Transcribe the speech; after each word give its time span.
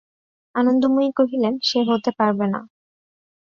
আনন্দময়ী 0.55 1.09
কহিলেন, 1.11 1.53
সে 1.63 1.79
হতে 1.89 2.11
পারবে 2.19 2.45
না। 2.53 2.59